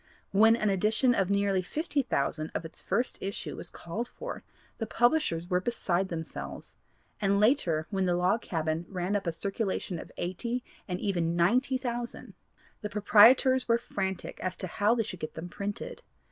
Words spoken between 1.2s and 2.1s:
nearly fifty